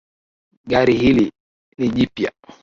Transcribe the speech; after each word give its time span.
Gari 0.65 0.93
hili 0.93 1.31
ni 1.77 1.89
jipya 1.89 2.31